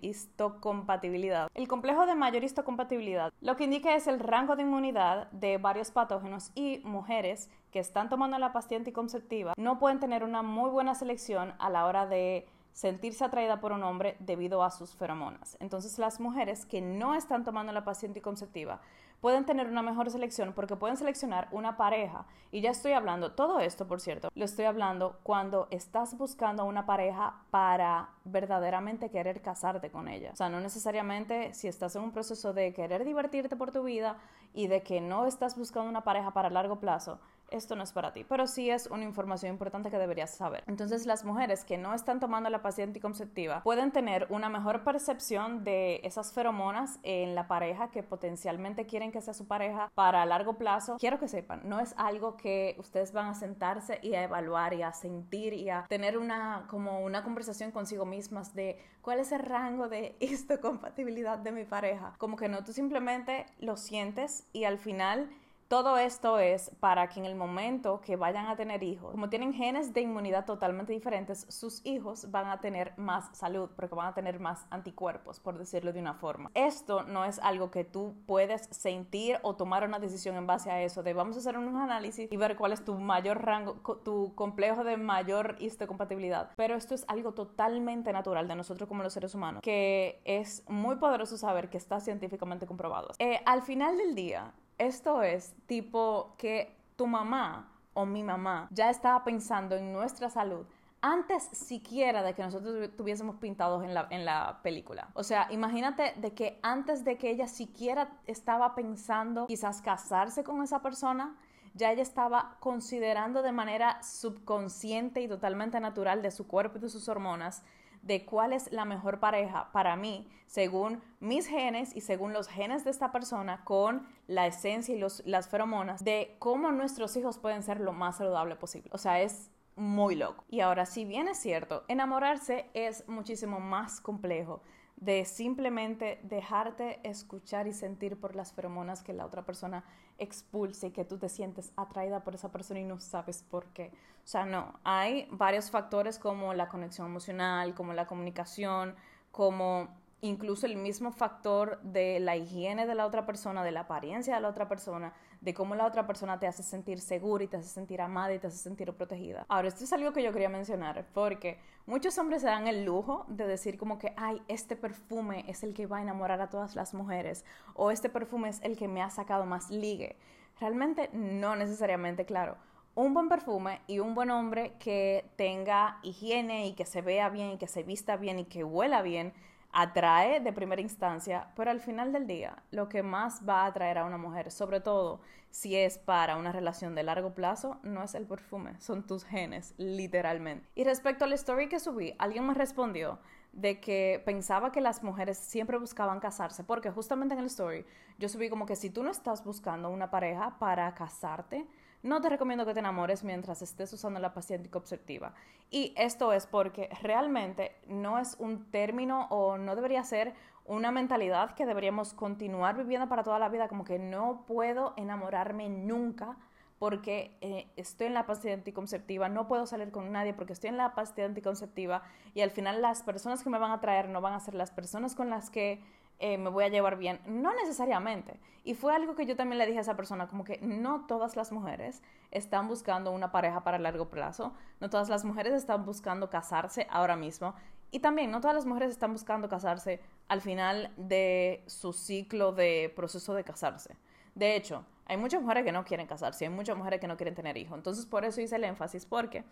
histocompatibilidad. 0.00 1.48
El 1.54 1.68
complejo 1.68 2.06
de 2.06 2.14
mayor 2.14 2.44
histocompatibilidad 2.44 3.32
lo 3.40 3.56
que 3.56 3.64
indica 3.64 3.94
es 3.94 4.06
el 4.06 4.20
rango 4.20 4.56
de 4.56 4.62
inmunidad 4.62 5.30
de 5.32 5.58
varios 5.58 5.90
patógenos 5.90 6.50
y 6.54 6.80
mujeres 6.84 7.50
que 7.70 7.80
están 7.80 8.08
tomando 8.08 8.38
la 8.38 8.52
pastilla 8.52 8.78
anticonceptiva 8.78 9.54
no 9.56 9.78
pueden 9.78 10.00
tener 10.00 10.24
una 10.24 10.42
muy 10.42 10.70
buena 10.70 10.94
selección 10.94 11.54
a 11.58 11.70
la 11.70 11.86
hora 11.86 12.06
de 12.06 12.46
sentirse 12.72 13.24
atraída 13.24 13.60
por 13.60 13.72
un 13.72 13.82
hombre 13.84 14.16
debido 14.18 14.62
a 14.62 14.70
sus 14.70 14.94
feromonas. 14.96 15.56
Entonces 15.60 15.98
las 15.98 16.20
mujeres 16.20 16.66
que 16.66 16.80
no 16.80 17.14
están 17.14 17.44
tomando 17.44 17.72
la 17.72 17.84
pastilla 17.84 18.10
anticonceptiva 18.10 18.80
pueden 19.24 19.46
tener 19.46 19.68
una 19.68 19.80
mejor 19.80 20.10
selección 20.10 20.52
porque 20.52 20.76
pueden 20.76 20.98
seleccionar 20.98 21.48
una 21.50 21.78
pareja. 21.78 22.26
Y 22.52 22.60
ya 22.60 22.72
estoy 22.72 22.92
hablando, 22.92 23.32
todo 23.32 23.58
esto, 23.58 23.86
por 23.86 23.98
cierto, 23.98 24.28
lo 24.34 24.44
estoy 24.44 24.66
hablando 24.66 25.18
cuando 25.22 25.66
estás 25.70 26.18
buscando 26.18 26.66
una 26.66 26.84
pareja 26.84 27.34
para 27.50 28.10
verdaderamente 28.26 29.08
querer 29.08 29.40
casarte 29.40 29.90
con 29.90 30.08
ella. 30.08 30.32
O 30.34 30.36
sea, 30.36 30.50
no 30.50 30.60
necesariamente 30.60 31.54
si 31.54 31.68
estás 31.68 31.96
en 31.96 32.02
un 32.02 32.12
proceso 32.12 32.52
de 32.52 32.74
querer 32.74 33.02
divertirte 33.06 33.56
por 33.56 33.72
tu 33.72 33.82
vida 33.84 34.18
y 34.52 34.66
de 34.66 34.82
que 34.82 35.00
no 35.00 35.24
estás 35.24 35.56
buscando 35.56 35.88
una 35.88 36.04
pareja 36.04 36.32
para 36.32 36.50
largo 36.50 36.78
plazo, 36.78 37.18
esto 37.50 37.76
no 37.76 37.82
es 37.82 37.92
para 37.92 38.12
ti, 38.12 38.24
pero 38.24 38.46
sí 38.46 38.70
es 38.70 38.86
una 38.86 39.04
información 39.04 39.52
importante 39.52 39.90
que 39.90 39.98
deberías 39.98 40.34
saber. 40.34 40.64
Entonces, 40.66 41.06
las 41.06 41.24
mujeres 41.24 41.64
que 41.64 41.78
no 41.78 41.94
están 41.94 42.20
tomando 42.20 42.50
la 42.50 42.62
pastilla 42.62 42.86
anticonceptiva 42.86 43.62
pueden 43.62 43.92
tener 43.92 44.26
una 44.30 44.48
mejor 44.48 44.84
percepción 44.84 45.64
de 45.64 46.00
esas 46.04 46.32
feromonas 46.32 46.98
en 47.02 47.34
la 47.34 47.46
pareja 47.48 47.90
que 47.90 48.02
potencialmente 48.02 48.86
quieren 48.86 49.12
que 49.12 49.20
sea 49.20 49.34
su 49.34 49.46
pareja 49.46 49.90
para 49.94 50.24
largo 50.26 50.54
plazo. 50.54 50.96
Quiero 50.98 51.18
que 51.18 51.28
sepan, 51.28 51.60
no 51.64 51.80
es 51.80 51.94
algo 51.96 52.36
que 52.36 52.76
ustedes 52.78 53.12
van 53.12 53.26
a 53.26 53.34
sentarse 53.34 53.98
y 54.02 54.14
a 54.14 54.22
evaluar 54.22 54.74
y 54.74 54.82
a 54.82 54.92
sentir 54.92 55.52
y 55.52 55.70
a 55.70 55.86
tener 55.88 56.18
una 56.18 56.66
como 56.68 57.00
una 57.00 57.22
conversación 57.22 57.70
consigo 57.70 58.04
mismas 58.04 58.54
de 58.54 58.78
cuál 59.00 59.18
es 59.18 59.32
el 59.32 59.40
rango 59.40 59.88
de 59.88 60.16
histocompatibilidad 60.20 61.38
de 61.38 61.52
mi 61.52 61.64
pareja. 61.64 62.14
Como 62.18 62.36
que 62.36 62.48
no, 62.48 62.64
tú 62.64 62.72
simplemente 62.72 63.46
lo 63.58 63.76
sientes 63.76 64.46
y 64.52 64.64
al 64.64 64.78
final 64.78 65.30
todo 65.68 65.98
esto 65.98 66.38
es 66.38 66.70
para 66.80 67.08
que 67.08 67.20
en 67.20 67.26
el 67.26 67.34
momento 67.34 68.00
que 68.00 68.16
vayan 68.16 68.46
a 68.46 68.56
tener 68.56 68.82
hijos, 68.82 69.12
como 69.12 69.28
tienen 69.28 69.52
genes 69.52 69.92
de 69.92 70.02
inmunidad 70.02 70.44
totalmente 70.44 70.92
diferentes, 70.92 71.46
sus 71.48 71.84
hijos 71.84 72.30
van 72.30 72.46
a 72.46 72.60
tener 72.60 72.92
más 72.96 73.36
salud 73.36 73.70
porque 73.74 73.94
van 73.94 74.08
a 74.08 74.14
tener 74.14 74.40
más 74.40 74.66
anticuerpos, 74.70 75.40
por 75.40 75.58
decirlo 75.58 75.92
de 75.92 76.00
una 76.00 76.14
forma. 76.14 76.50
Esto 76.54 77.02
no 77.04 77.24
es 77.24 77.38
algo 77.38 77.70
que 77.70 77.84
tú 77.84 78.14
puedes 78.26 78.68
sentir 78.70 79.38
o 79.42 79.56
tomar 79.56 79.84
una 79.84 79.98
decisión 79.98 80.36
en 80.36 80.46
base 80.46 80.70
a 80.70 80.82
eso, 80.82 81.02
de 81.02 81.14
vamos 81.14 81.36
a 81.36 81.40
hacer 81.40 81.58
un 81.58 81.76
análisis 81.76 82.30
y 82.30 82.36
ver 82.36 82.56
cuál 82.56 82.72
es 82.72 82.84
tu 82.84 82.94
mayor 82.94 83.44
rango, 83.44 83.74
tu 84.04 84.34
complejo 84.34 84.84
de 84.84 84.96
mayor 84.96 85.56
histocompatibilidad. 85.58 86.50
Pero 86.56 86.74
esto 86.74 86.94
es 86.94 87.04
algo 87.08 87.32
totalmente 87.32 88.12
natural 88.12 88.48
de 88.48 88.54
nosotros 88.54 88.88
como 88.88 89.02
los 89.02 89.12
seres 89.12 89.34
humanos, 89.34 89.62
que 89.62 90.20
es 90.24 90.64
muy 90.68 90.96
poderoso 90.96 91.36
saber 91.36 91.70
que 91.70 91.78
está 91.78 92.00
científicamente 92.00 92.66
comprobado. 92.66 93.12
Eh, 93.18 93.40
al 93.46 93.62
final 93.62 93.96
del 93.96 94.14
día, 94.14 94.52
esto 94.78 95.22
es 95.22 95.54
tipo 95.66 96.34
que 96.38 96.76
tu 96.96 97.06
mamá 97.06 97.72
o 97.92 98.06
mi 98.06 98.22
mamá 98.22 98.68
ya 98.70 98.90
estaba 98.90 99.24
pensando 99.24 99.76
en 99.76 99.92
nuestra 99.92 100.30
salud 100.30 100.66
antes 101.00 101.42
siquiera 101.52 102.22
de 102.22 102.32
que 102.32 102.42
nosotros 102.42 102.76
estuviésemos 102.76 103.36
pintados 103.36 103.84
en 103.84 103.92
la, 103.92 104.06
en 104.08 104.24
la 104.24 104.60
película. 104.62 105.10
O 105.12 105.22
sea, 105.22 105.48
imagínate 105.50 106.14
de 106.16 106.32
que 106.32 106.58
antes 106.62 107.04
de 107.04 107.18
que 107.18 107.28
ella 107.28 107.46
siquiera 107.46 108.08
estaba 108.26 108.74
pensando 108.74 109.46
quizás 109.46 109.82
casarse 109.82 110.44
con 110.44 110.62
esa 110.62 110.80
persona, 110.80 111.36
ya 111.74 111.92
ella 111.92 112.02
estaba 112.02 112.56
considerando 112.58 113.42
de 113.42 113.52
manera 113.52 114.02
subconsciente 114.02 115.20
y 115.20 115.28
totalmente 115.28 115.78
natural 115.78 116.22
de 116.22 116.30
su 116.30 116.46
cuerpo 116.46 116.78
y 116.78 116.80
de 116.80 116.88
sus 116.88 117.06
hormonas 117.10 117.62
de 118.04 118.24
cuál 118.24 118.52
es 118.52 118.70
la 118.72 118.84
mejor 118.84 119.20
pareja 119.20 119.70
para 119.72 119.96
mí, 119.96 120.28
según 120.46 121.02
mis 121.20 121.46
genes 121.46 121.94
y 121.96 122.00
según 122.00 122.32
los 122.32 122.48
genes 122.48 122.84
de 122.84 122.90
esta 122.90 123.12
persona, 123.12 123.64
con 123.64 124.06
la 124.26 124.46
esencia 124.46 124.94
y 124.94 124.98
los, 124.98 125.22
las 125.26 125.48
feromonas, 125.48 126.04
de 126.04 126.36
cómo 126.38 126.70
nuestros 126.70 127.16
hijos 127.16 127.38
pueden 127.38 127.62
ser 127.62 127.80
lo 127.80 127.92
más 127.92 128.18
saludable 128.18 128.56
posible. 128.56 128.90
O 128.92 128.98
sea, 128.98 129.20
es 129.20 129.50
muy 129.76 130.14
loco. 130.14 130.44
Y 130.48 130.60
ahora, 130.60 130.86
si 130.86 131.04
bien 131.04 131.28
es 131.28 131.38
cierto, 131.38 131.84
enamorarse 131.88 132.70
es 132.74 133.08
muchísimo 133.08 133.58
más 133.58 134.00
complejo 134.00 134.62
de 134.96 135.24
simplemente 135.24 136.20
dejarte 136.22 137.00
escuchar 137.02 137.66
y 137.66 137.72
sentir 137.72 138.18
por 138.18 138.36
las 138.36 138.52
feromonas 138.52 139.02
que 139.02 139.12
la 139.12 139.26
otra 139.26 139.42
persona 139.42 139.84
expulse 140.18 140.88
y 140.88 140.90
que 140.92 141.04
tú 141.04 141.18
te 141.18 141.28
sientes 141.28 141.72
atraída 141.76 142.22
por 142.22 142.34
esa 142.34 142.52
persona 142.52 142.80
y 142.80 142.84
no 142.84 143.00
sabes 143.00 143.42
por 143.42 143.66
qué. 143.66 143.92
O 144.24 144.26
sea, 144.26 144.46
no, 144.46 144.78
hay 144.84 145.28
varios 145.30 145.70
factores 145.70 146.18
como 146.18 146.54
la 146.54 146.68
conexión 146.68 147.08
emocional, 147.08 147.74
como 147.74 147.92
la 147.92 148.06
comunicación, 148.06 148.94
como 149.32 149.88
incluso 150.24 150.64
el 150.64 150.76
mismo 150.76 151.12
factor 151.12 151.80
de 151.82 152.18
la 152.18 152.34
higiene 152.34 152.86
de 152.86 152.94
la 152.94 153.04
otra 153.04 153.26
persona, 153.26 153.62
de 153.62 153.70
la 153.70 153.80
apariencia 153.80 154.34
de 154.34 154.40
la 154.40 154.48
otra 154.48 154.68
persona, 154.68 155.12
de 155.42 155.52
cómo 155.52 155.74
la 155.74 155.84
otra 155.84 156.06
persona 156.06 156.38
te 156.38 156.46
hace 156.46 156.62
sentir 156.62 157.00
segura 157.00 157.44
y 157.44 157.46
te 157.46 157.58
hace 157.58 157.68
sentir 157.68 158.00
amada 158.00 158.32
y 158.32 158.38
te 158.38 158.46
hace 158.46 158.56
sentir 158.56 158.90
protegida. 158.94 159.44
Ahora, 159.48 159.68
esto 159.68 159.84
es 159.84 159.92
algo 159.92 160.14
que 160.14 160.22
yo 160.22 160.32
quería 160.32 160.48
mencionar 160.48 161.06
porque 161.12 161.58
muchos 161.84 162.16
hombres 162.16 162.40
se 162.40 162.48
dan 162.48 162.66
el 162.66 162.84
lujo 162.86 163.26
de 163.28 163.46
decir 163.46 163.76
como 163.76 163.98
que, 163.98 164.14
ay, 164.16 164.40
este 164.48 164.76
perfume 164.76 165.44
es 165.46 165.62
el 165.62 165.74
que 165.74 165.86
va 165.86 165.98
a 165.98 166.02
enamorar 166.02 166.40
a 166.40 166.48
todas 166.48 166.74
las 166.74 166.94
mujeres 166.94 167.44
o 167.74 167.90
este 167.90 168.08
perfume 168.08 168.48
es 168.48 168.62
el 168.62 168.78
que 168.78 168.88
me 168.88 169.02
ha 169.02 169.10
sacado 169.10 169.44
más 169.44 169.70
ligue. 169.70 170.16
Realmente 170.58 171.10
no 171.12 171.54
necesariamente, 171.54 172.24
claro 172.24 172.56
un 172.96 173.12
buen 173.12 173.28
perfume 173.28 173.80
y 173.88 173.98
un 173.98 174.14
buen 174.14 174.30
hombre 174.30 174.74
que 174.78 175.24
tenga 175.36 175.98
higiene 176.02 176.68
y 176.68 176.74
que 176.74 176.84
se 176.84 177.02
vea 177.02 177.28
bien 177.28 177.50
y 177.50 177.58
que 177.58 177.66
se 177.66 177.82
vista 177.82 178.16
bien 178.16 178.38
y 178.38 178.44
que 178.44 178.62
huela 178.62 179.02
bien 179.02 179.32
atrae 179.74 180.40
de 180.40 180.52
primera 180.52 180.80
instancia, 180.80 181.48
pero 181.56 181.70
al 181.70 181.80
final 181.80 182.12
del 182.12 182.26
día 182.26 182.62
lo 182.70 182.88
que 182.88 183.02
más 183.02 183.42
va 183.46 183.62
a 183.62 183.66
atraer 183.66 183.98
a 183.98 184.04
una 184.04 184.16
mujer, 184.16 184.50
sobre 184.50 184.80
todo 184.80 185.20
si 185.50 185.76
es 185.76 185.98
para 185.98 186.36
una 186.36 186.52
relación 186.52 186.94
de 186.94 187.02
largo 187.02 187.34
plazo, 187.34 187.78
no 187.82 188.02
es 188.02 188.14
el 188.14 188.26
perfume, 188.26 188.80
son 188.80 189.06
tus 189.06 189.24
genes, 189.24 189.74
literalmente. 189.76 190.68
Y 190.74 190.84
respecto 190.84 191.24
a 191.24 191.28
la 191.28 191.34
story 191.34 191.68
que 191.68 191.80
subí, 191.80 192.14
alguien 192.18 192.46
me 192.46 192.54
respondió 192.54 193.18
de 193.52 193.80
que 193.80 194.22
pensaba 194.24 194.72
que 194.72 194.80
las 194.80 195.02
mujeres 195.02 195.38
siempre 195.38 195.78
buscaban 195.78 196.20
casarse, 196.20 196.64
porque 196.64 196.90
justamente 196.90 197.34
en 197.34 197.40
el 197.40 197.46
story 197.46 197.84
yo 198.18 198.28
subí 198.28 198.48
como 198.48 198.66
que 198.66 198.76
si 198.76 198.90
tú 198.90 199.02
no 199.02 199.10
estás 199.10 199.44
buscando 199.44 199.90
una 199.90 200.10
pareja 200.10 200.58
para 200.58 200.92
casarte, 200.94 201.66
no 202.04 202.20
te 202.20 202.28
recomiendo 202.28 202.66
que 202.66 202.74
te 202.74 202.80
enamores 202.80 203.24
mientras 203.24 203.62
estés 203.62 203.92
usando 203.94 204.20
la 204.20 204.34
pastilla 204.34 204.58
anticonceptiva. 204.58 205.32
Y 205.70 205.94
esto 205.96 206.34
es 206.34 206.46
porque 206.46 206.90
realmente 207.00 207.74
no 207.88 208.18
es 208.18 208.36
un 208.38 208.70
término 208.70 209.26
o 209.30 209.56
no 209.56 209.74
debería 209.74 210.04
ser 210.04 210.34
una 210.66 210.92
mentalidad 210.92 211.54
que 211.54 211.64
deberíamos 211.64 212.12
continuar 212.12 212.76
viviendo 212.76 213.08
para 213.08 213.24
toda 213.24 213.38
la 213.38 213.48
vida, 213.48 213.68
como 213.68 213.84
que 213.84 213.98
no 213.98 214.44
puedo 214.46 214.92
enamorarme 214.98 215.70
nunca 215.70 216.36
porque 216.78 217.38
eh, 217.40 217.70
estoy 217.76 218.08
en 218.08 218.14
la 218.14 218.26
pastilla 218.26 218.52
anticonceptiva, 218.52 219.30
no 219.30 219.48
puedo 219.48 219.66
salir 219.66 219.90
con 219.90 220.12
nadie 220.12 220.34
porque 220.34 220.52
estoy 220.52 220.68
en 220.68 220.76
la 220.76 220.94
pastilla 220.94 221.26
anticonceptiva 221.26 222.02
y 222.34 222.42
al 222.42 222.50
final 222.50 222.82
las 222.82 223.02
personas 223.02 223.42
que 223.42 223.48
me 223.48 223.58
van 223.58 223.72
a 223.72 223.80
traer 223.80 224.10
no 224.10 224.20
van 224.20 224.34
a 224.34 224.40
ser 224.40 224.54
las 224.54 224.70
personas 224.70 225.14
con 225.14 225.30
las 225.30 225.48
que 225.48 225.82
eh, 226.18 226.38
me 226.38 226.50
voy 226.50 226.64
a 226.64 226.68
llevar 226.68 226.96
bien. 226.96 227.20
No 227.26 227.54
necesariamente. 227.54 228.38
Y 228.62 228.74
fue 228.74 228.94
algo 228.94 229.14
que 229.14 229.26
yo 229.26 229.36
también 229.36 229.58
le 229.58 229.66
dije 229.66 229.78
a 229.78 229.82
esa 229.82 229.96
persona, 229.96 230.26
como 230.26 230.44
que 230.44 230.58
no 230.62 231.06
todas 231.06 231.36
las 231.36 231.52
mujeres 231.52 232.02
están 232.30 232.68
buscando 232.68 233.10
una 233.10 233.30
pareja 233.30 233.62
para 233.62 233.78
largo 233.78 234.08
plazo, 234.08 234.54
no 234.80 234.88
todas 234.88 235.08
las 235.08 235.24
mujeres 235.24 235.52
están 235.52 235.84
buscando 235.84 236.30
casarse 236.30 236.86
ahora 236.90 237.16
mismo. 237.16 237.54
Y 237.90 238.00
también 238.00 238.30
no 238.30 238.40
todas 238.40 238.56
las 238.56 238.66
mujeres 238.66 238.90
están 238.90 239.12
buscando 239.12 239.48
casarse 239.48 240.00
al 240.28 240.40
final 240.40 240.92
de 240.96 241.62
su 241.66 241.92
ciclo 241.92 242.52
de 242.52 242.92
proceso 242.96 243.34
de 243.34 243.44
casarse. 243.44 243.96
De 244.34 244.56
hecho, 244.56 244.84
hay 245.06 245.16
muchas 245.16 245.42
mujeres 245.42 245.64
que 245.64 245.72
no 245.72 245.84
quieren 245.84 246.06
casarse, 246.06 246.46
hay 246.46 246.50
muchas 246.50 246.76
mujeres 246.76 247.00
que 247.00 247.06
no 247.06 247.16
quieren 247.16 247.34
tener 247.34 247.56
hijos. 247.56 247.76
Entonces, 247.76 248.06
por 248.06 248.24
eso 248.24 248.40
hice 248.40 248.56
el 248.56 248.64
énfasis, 248.64 249.06
porque 249.06 249.44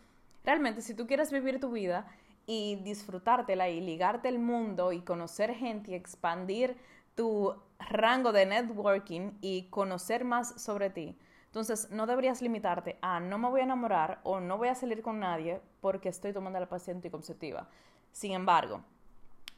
realmente 0.44 0.80
si 0.80 0.94
tú 0.94 1.06
quieres 1.06 1.30
vivir 1.30 1.60
tu 1.60 1.70
vida 1.70 2.06
y 2.46 2.76
disfrutártela 2.76 3.68
y 3.68 3.80
ligarte 3.80 4.28
el 4.28 4.38
mundo 4.38 4.92
y 4.92 5.00
conocer 5.00 5.54
gente 5.54 5.92
y 5.92 5.94
expandir 5.94 6.76
tu 7.14 7.54
rango 7.78 8.32
de 8.32 8.46
networking 8.46 9.32
y 9.40 9.64
conocer 9.70 10.24
más 10.24 10.60
sobre 10.60 10.90
ti. 10.90 11.16
Entonces, 11.46 11.90
no 11.90 12.06
deberías 12.06 12.40
limitarte 12.40 12.96
a 13.02 13.20
no 13.20 13.36
me 13.38 13.50
voy 13.50 13.60
a 13.60 13.64
enamorar 13.64 14.20
o 14.22 14.40
no 14.40 14.56
voy 14.56 14.68
a 14.68 14.74
salir 14.74 15.02
con 15.02 15.20
nadie 15.20 15.60
porque 15.80 16.08
estoy 16.08 16.32
tomando 16.32 16.58
la 16.58 16.68
pastilla 16.68 16.96
anticonceptiva. 16.96 17.68
Sin 18.10 18.32
embargo, 18.32 18.82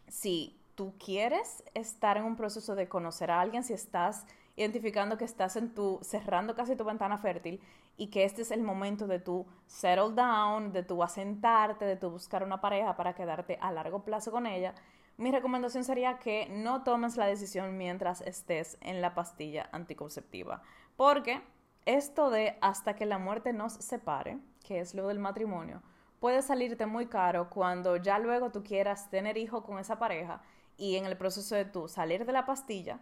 si 0.09 0.59
tú 0.75 0.95
quieres 0.99 1.63
estar 1.75 2.17
en 2.17 2.25
un 2.25 2.37
proceso 2.37 2.75
de 2.75 2.89
conocer 2.89 3.31
a 3.31 3.41
alguien, 3.41 3.63
si 3.63 3.73
estás 3.73 4.27
identificando 4.57 5.19
que 5.19 5.25
estás 5.25 5.57
en 5.57 5.75
tu, 5.75 5.99
cerrando 6.03 6.55
casi 6.55 6.77
tu 6.77 6.85
ventana 6.85 7.19
fértil 7.19 7.61
y 7.97 8.09
que 8.09 8.25
este 8.25 8.43
es 8.43 8.51
el 8.51 8.63
momento 8.63 9.07
de 9.07 9.19
tu 9.19 9.47
settle 9.67 10.15
down, 10.15 10.73
de 10.73 10.83
tu 10.83 11.03
asentarte, 11.03 11.85
de 11.85 11.97
tu 11.97 12.11
buscar 12.11 12.43
una 12.43 12.61
pareja 12.61 12.97
para 12.97 13.15
quedarte 13.15 13.59
a 13.61 13.73
largo 13.73 14.05
plazo 14.05 14.31
con 14.31 14.47
ella, 14.47 14.75
mi 15.17 15.31
recomendación 15.31 15.85
sería 15.85 16.19
que 16.19 16.49
no 16.51 16.83
tomes 16.83 17.17
la 17.17 17.27
decisión 17.27 17.79
mientras 17.79 18.21
estés 18.21 18.77
en 18.81 19.01
la 19.01 19.15
pastilla 19.15 19.69
anticonceptiva, 19.71 20.63
porque 20.97 21.41
esto 21.87 22.31
de 22.31 22.59
hasta 22.61 22.97
que 22.97 23.07
la 23.07 23.19
muerte 23.19 23.53
nos 23.53 23.75
separe, 23.75 24.39
que 24.65 24.81
es 24.81 24.95
lo 24.95 25.07
del 25.07 25.21
matrimonio, 25.21 25.83
puede 26.19 26.43
salirte 26.43 26.87
muy 26.87 27.07
caro 27.07 27.49
cuando 27.49 27.97
ya 27.97 28.19
luego 28.19 28.51
tú 28.51 28.65
quieras 28.65 29.11
tener 29.11 29.37
hijo 29.37 29.63
con 29.63 29.79
esa 29.79 29.99
pareja 29.99 30.41
y 30.77 30.97
en 30.97 31.05
el 31.05 31.17
proceso 31.17 31.55
de 31.55 31.65
tú 31.65 31.87
salir 31.87 32.25
de 32.25 32.33
la 32.33 32.47
pastilla, 32.47 32.99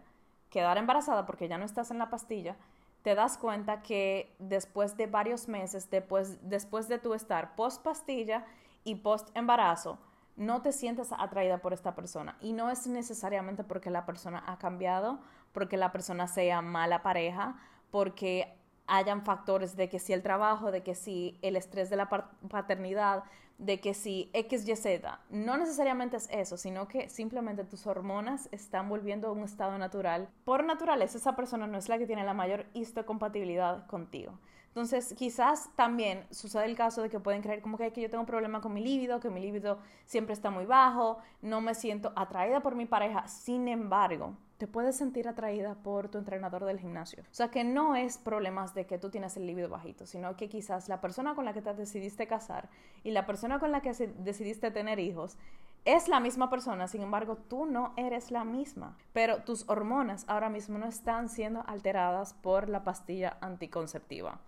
quedar 0.53 0.77
embarazada 0.77 1.25
porque 1.25 1.47
ya 1.47 1.57
no 1.57 1.65
estás 1.65 1.89
en 1.89 1.97
la 1.97 2.11
pastilla, 2.11 2.55
te 3.01 3.15
das 3.15 3.39
cuenta 3.39 3.81
que 3.81 4.35
después 4.37 4.95
de 4.95 5.07
varios 5.07 5.47
meses, 5.47 5.89
después, 5.89 6.37
después 6.47 6.87
de 6.87 6.99
tu 6.99 7.15
estar 7.15 7.55
post 7.55 7.83
pastilla 7.83 8.45
y 8.83 8.95
post 8.95 9.35
embarazo, 9.35 9.97
no 10.35 10.61
te 10.61 10.71
sientes 10.71 11.11
atraída 11.11 11.57
por 11.57 11.73
esta 11.73 11.95
persona. 11.95 12.37
Y 12.39 12.53
no 12.53 12.69
es 12.69 12.85
necesariamente 12.85 13.63
porque 13.63 13.89
la 13.89 14.05
persona 14.05 14.43
ha 14.45 14.59
cambiado, 14.59 15.19
porque 15.53 15.75
la 15.75 15.91
persona 15.91 16.27
sea 16.27 16.61
mala 16.61 17.01
pareja, 17.01 17.55
porque 17.89 18.55
hayan 18.87 19.23
factores 19.23 19.75
de 19.75 19.89
que 19.89 19.99
si 19.99 20.13
el 20.13 20.21
trabajo, 20.21 20.71
de 20.71 20.83
que 20.83 20.95
si 20.95 21.37
el 21.41 21.55
estrés 21.55 21.89
de 21.89 21.95
la 21.95 22.09
paternidad, 22.49 23.23
de 23.57 23.79
que 23.79 23.93
si 23.93 24.29
X, 24.33 24.67
Y, 24.67 24.75
Z, 24.75 25.19
no 25.29 25.57
necesariamente 25.57 26.17
es 26.17 26.27
eso, 26.31 26.57
sino 26.57 26.87
que 26.87 27.09
simplemente 27.09 27.63
tus 27.63 27.87
hormonas 27.87 28.49
están 28.51 28.89
volviendo 28.89 29.27
a 29.27 29.31
un 29.31 29.43
estado 29.43 29.77
natural. 29.77 30.29
Por 30.43 30.63
naturaleza, 30.63 31.17
esa 31.17 31.35
persona 31.35 31.67
no 31.67 31.77
es 31.77 31.87
la 31.87 31.97
que 31.97 32.07
tiene 32.07 32.23
la 32.23 32.33
mayor 32.33 32.65
histocompatibilidad 32.73 33.85
contigo. 33.87 34.39
Entonces, 34.67 35.13
quizás 35.15 35.69
también 35.75 36.25
sucede 36.31 36.65
el 36.65 36.75
caso 36.75 37.03
de 37.03 37.09
que 37.09 37.19
pueden 37.19 37.43
creer 37.43 37.61
como 37.61 37.77
que, 37.77 37.93
que 37.93 38.01
yo 38.01 38.09
tengo 38.09 38.21
un 38.21 38.27
problema 38.27 38.59
con 38.59 38.73
mi 38.73 38.81
líbido, 38.81 39.19
que 39.19 39.29
mi 39.29 39.39
líbido 39.39 39.77
siempre 40.05 40.33
está 40.33 40.49
muy 40.49 40.65
bajo, 40.65 41.19
no 41.43 41.61
me 41.61 41.75
siento 41.75 42.11
atraída 42.15 42.61
por 42.61 42.73
mi 42.73 42.87
pareja. 42.87 43.27
Sin 43.27 43.67
embargo, 43.67 44.35
te 44.63 44.67
puedes 44.67 44.95
sentir 44.95 45.27
atraída 45.27 45.75
por 45.75 46.07
tu 46.07 46.17
entrenador 46.17 46.63
del 46.63 46.79
gimnasio. 46.79 47.21
O 47.23 47.33
sea, 47.33 47.51
que 47.51 47.65
no 47.65 47.97
es 47.97 48.17
problemas 48.17 48.73
de 48.73 48.85
que 48.85 48.97
tú 48.97 49.09
tienes 49.09 49.35
el 49.35 49.45
líbido 49.45 49.67
bajito, 49.67 50.05
sino 50.05 50.37
que 50.37 50.47
quizás 50.47 50.87
la 50.87 51.01
persona 51.01 51.35
con 51.35 51.43
la 51.43 51.51
que 51.51 51.61
te 51.61 51.73
decidiste 51.73 52.27
casar 52.27 52.69
y 53.03 53.11
la 53.11 53.25
persona 53.25 53.59
con 53.59 53.73
la 53.73 53.81
que 53.81 53.91
decidiste 53.91 54.71
tener 54.71 54.99
hijos 54.99 55.37
es 55.83 56.07
la 56.07 56.21
misma 56.21 56.49
persona, 56.49 56.87
sin 56.87 57.01
embargo, 57.01 57.35
tú 57.35 57.65
no 57.65 57.91
eres 57.97 58.31
la 58.31 58.45
misma. 58.45 58.95
Pero 59.11 59.43
tus 59.43 59.67
hormonas 59.67 60.23
ahora 60.29 60.47
mismo 60.47 60.77
no 60.77 60.85
están 60.85 61.27
siendo 61.27 61.65
alteradas 61.67 62.33
por 62.33 62.69
la 62.69 62.85
pastilla 62.85 63.37
anticonceptiva 63.41 64.39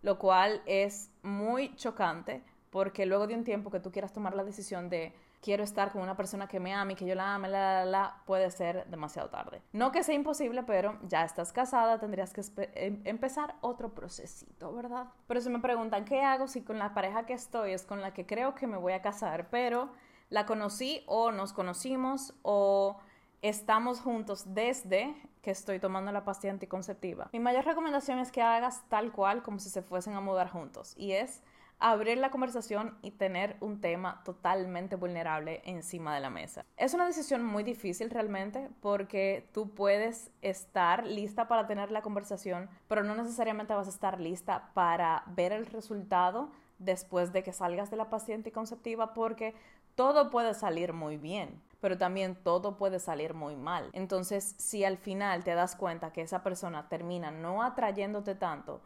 lo 0.00 0.16
cual 0.18 0.62
es 0.64 1.10
muy 1.22 1.74
chocante 1.74 2.42
porque 2.70 3.04
luego 3.04 3.26
de 3.26 3.34
un 3.34 3.44
tiempo 3.44 3.68
que 3.68 3.80
tú 3.80 3.90
quieras 3.90 4.12
tomar 4.12 4.34
la 4.34 4.44
decisión 4.44 4.88
de 4.88 5.12
quiero 5.48 5.64
estar 5.64 5.92
con 5.92 6.02
una 6.02 6.14
persona 6.14 6.46
que 6.46 6.60
me 6.60 6.74
ame 6.74 6.94
que 6.94 7.06
yo 7.06 7.14
la 7.14 7.34
ame, 7.34 7.48
la, 7.48 7.82
la, 7.82 7.84
la, 7.86 8.22
puede 8.26 8.50
ser 8.50 8.84
demasiado 8.90 9.30
tarde. 9.30 9.62
No 9.72 9.92
que 9.92 10.02
sea 10.02 10.14
imposible, 10.14 10.62
pero 10.62 10.98
ya 11.04 11.24
estás 11.24 11.54
casada, 11.54 11.98
tendrías 11.98 12.34
que 12.34 12.42
em, 12.74 13.00
empezar 13.06 13.54
otro 13.62 13.94
procesito, 13.94 14.74
¿verdad? 14.74 15.06
Pero 15.26 15.40
si 15.40 15.48
me 15.48 15.60
preguntan, 15.60 16.04
¿qué 16.04 16.20
hago 16.20 16.48
si 16.48 16.60
con 16.60 16.78
la 16.78 16.92
pareja 16.92 17.24
que 17.24 17.32
estoy 17.32 17.72
es 17.72 17.86
con 17.86 18.02
la 18.02 18.12
que 18.12 18.26
creo 18.26 18.54
que 18.54 18.66
me 18.66 18.76
voy 18.76 18.92
a 18.92 19.00
casar, 19.00 19.48
pero 19.48 19.88
la 20.28 20.44
conocí 20.44 21.02
o 21.06 21.32
nos 21.32 21.54
conocimos 21.54 22.34
o 22.42 22.98
estamos 23.40 24.02
juntos 24.02 24.52
desde 24.52 25.16
que 25.40 25.50
estoy 25.50 25.78
tomando 25.78 26.12
la 26.12 26.26
pastilla 26.26 26.52
anticonceptiva. 26.52 27.30
Mi 27.32 27.40
mayor 27.40 27.64
recomendación 27.64 28.18
es 28.18 28.30
que 28.30 28.42
hagas 28.42 28.86
tal 28.90 29.12
cual 29.12 29.42
como 29.42 29.60
si 29.60 29.70
se 29.70 29.80
fuesen 29.80 30.12
a 30.12 30.20
mudar 30.20 30.50
juntos 30.50 30.92
y 30.98 31.12
es 31.12 31.42
abrir 31.78 32.18
la 32.18 32.30
conversación 32.30 32.98
y 33.02 33.12
tener 33.12 33.56
un 33.60 33.80
tema 33.80 34.22
totalmente 34.24 34.96
vulnerable 34.96 35.62
encima 35.64 36.14
de 36.14 36.20
la 36.20 36.30
mesa. 36.30 36.64
Es 36.76 36.94
una 36.94 37.06
decisión 37.06 37.44
muy 37.44 37.62
difícil 37.62 38.10
realmente 38.10 38.70
porque 38.80 39.48
tú 39.52 39.70
puedes 39.70 40.30
estar 40.42 41.06
lista 41.06 41.48
para 41.48 41.66
tener 41.66 41.90
la 41.90 42.02
conversación, 42.02 42.68
pero 42.88 43.04
no 43.04 43.14
necesariamente 43.14 43.74
vas 43.74 43.86
a 43.86 43.90
estar 43.90 44.20
lista 44.20 44.70
para 44.74 45.22
ver 45.28 45.52
el 45.52 45.66
resultado 45.66 46.50
después 46.78 47.32
de 47.32 47.42
que 47.42 47.52
salgas 47.52 47.90
de 47.90 47.96
la 47.96 48.10
pastilla 48.10 48.36
anticonceptiva 48.36 49.14
porque 49.14 49.54
todo 49.94 50.30
puede 50.30 50.54
salir 50.54 50.92
muy 50.92 51.16
bien 51.16 51.60
pero 51.80 51.96
también 51.96 52.34
todo 52.34 52.76
puede 52.76 52.98
salir 52.98 53.34
muy 53.34 53.56
mal. 53.56 53.90
Entonces, 53.92 54.54
si 54.58 54.84
al 54.84 54.96
final 54.98 55.44
te 55.44 55.54
das 55.54 55.76
cuenta 55.76 56.12
que 56.12 56.22
esa 56.22 56.42
persona 56.42 56.88
termina 56.88 57.30
no 57.30 57.62
atrayéndote 57.62 58.34
tanto, 58.34 58.80